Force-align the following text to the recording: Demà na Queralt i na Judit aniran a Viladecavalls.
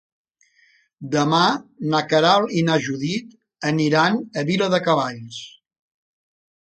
Demà 1.15 1.41
na 1.91 2.01
Queralt 2.13 2.55
i 2.61 2.63
na 2.69 2.77
Judit 2.87 3.37
aniran 3.73 4.19
a 4.43 4.49
Viladecavalls. 4.49 5.39